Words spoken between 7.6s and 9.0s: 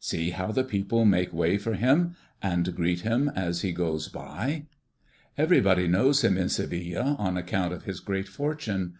of his great fortune.